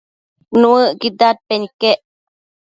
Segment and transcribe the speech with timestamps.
[0.59, 1.99] Nuëcquid dadpen iquec